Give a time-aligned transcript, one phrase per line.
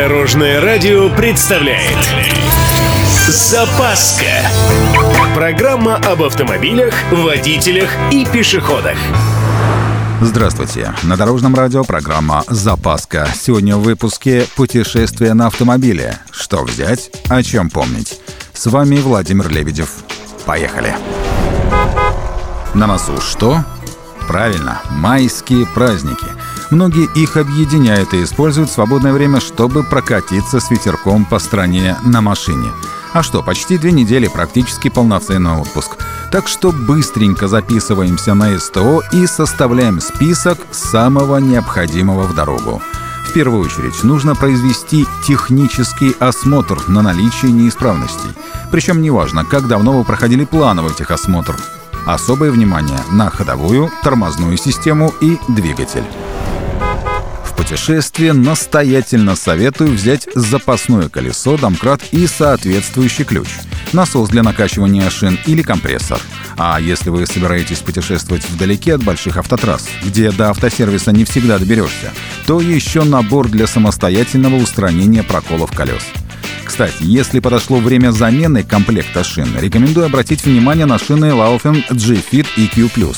[0.00, 1.98] Дорожное радио представляет
[3.28, 4.24] Запаска
[5.34, 8.96] Программа об автомобилях, водителях и пешеходах
[10.22, 10.94] Здравствуйте.
[11.02, 13.28] На Дорожном радио программа «Запаска».
[13.38, 16.18] Сегодня в выпуске «Путешествие на автомобиле».
[16.30, 18.22] Что взять, о чем помнить.
[18.54, 19.90] С вами Владимир Лебедев.
[20.46, 20.96] Поехали.
[22.72, 23.66] На носу что?
[24.26, 26.26] Правильно, майские праздники.
[26.70, 32.70] Многие их объединяют и используют свободное время, чтобы прокатиться с ветерком по стране на машине.
[33.12, 35.96] А что, почти две недели практически полноценный отпуск.
[36.30, 42.80] Так что быстренько записываемся на СТО и составляем список самого необходимого в дорогу.
[43.28, 48.30] В первую очередь нужно произвести технический осмотр на наличие неисправностей.
[48.70, 51.56] Причем неважно, как давно вы проходили плановый техосмотр.
[52.06, 56.04] Особое внимание на ходовую, тормозную систему и двигатель
[57.60, 63.48] путешествие настоятельно советую взять запасное колесо, домкрат и соответствующий ключ,
[63.92, 66.18] насос для накачивания шин или компрессор.
[66.56, 72.12] А если вы собираетесь путешествовать вдалеке от больших автотрасс, где до автосервиса не всегда доберешься,
[72.46, 76.02] то еще набор для самостоятельного устранения проколов колес.
[76.64, 83.16] Кстати, если подошло время замены комплекта шин, рекомендую обратить внимание на шины Laufen G-Fit EQ+.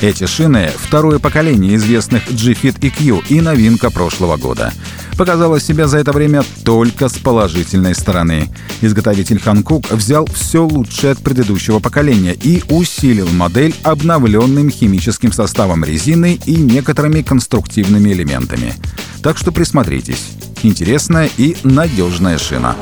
[0.00, 4.72] Эти шины— второе поколение известных G-Fit EQ и новинка прошлого года.
[5.16, 8.50] Показала себя за это время только с положительной стороны.
[8.80, 16.40] Изготовитель Hankook взял все лучшее от предыдущего поколения и усилил модель обновленным химическим составом резины
[16.44, 18.74] и некоторыми конструктивными элементами.
[19.22, 20.32] Так что присмотритесь.
[20.62, 22.76] Интересная и надежная шина.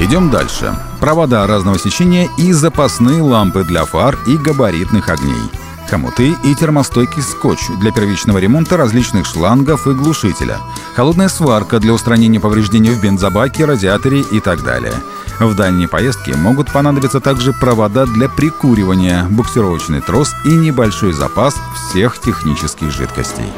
[0.00, 0.74] Идем дальше.
[0.98, 5.50] Провода разного сечения и запасные лампы для фар и габаритных огней.
[5.90, 10.56] Хомуты и термостойкий скотч для первичного ремонта различных шлангов и глушителя.
[10.94, 14.94] Холодная сварка для устранения повреждений в бензобаке, радиаторе и так далее.
[15.38, 22.18] В дальней поездке могут понадобиться также провода для прикуривания, буксировочный трос и небольшой запас всех
[22.18, 23.52] технических жидкостей.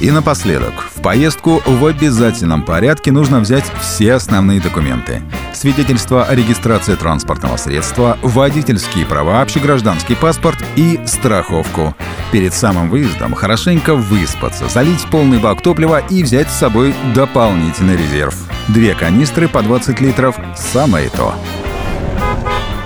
[0.00, 5.22] И напоследок, поездку в обязательном порядке нужно взять все основные документы.
[5.52, 11.94] Свидетельство о регистрации транспортного средства, водительские права, общегражданский паспорт и страховку.
[12.30, 18.34] Перед самым выездом хорошенько выспаться, залить полный бак топлива и взять с собой дополнительный резерв.
[18.68, 21.34] Две канистры по 20 литров– самое то.